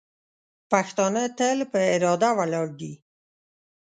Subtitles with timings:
[0.71, 2.93] پښتانه تل په اراده ولاړ دي.